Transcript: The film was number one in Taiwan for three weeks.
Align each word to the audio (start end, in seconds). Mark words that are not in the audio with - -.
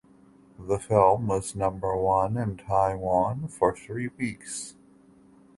The 0.57 0.79
film 0.79 1.27
was 1.27 1.53
number 1.55 1.95
one 1.95 2.35
in 2.35 2.57
Taiwan 2.57 3.47
for 3.49 3.75
three 3.77 4.07
weeks. 4.07 4.73